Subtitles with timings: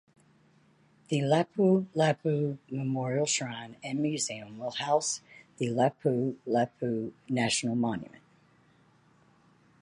[1.09, 5.21] The Lapulapu Memorial Shrine and Museum will house
[5.57, 8.23] the Lapulapu National Monument.